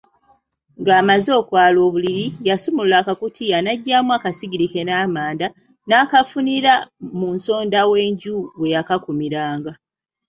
[0.81, 5.47] Ng’amaze okwala obuliri, yasumulula akakutiya n’aggyamu akasigiri ke n’amanda,
[5.87, 6.73] n’akafunira
[7.17, 9.71] mu nsonda w’enju we yakakuumiranga.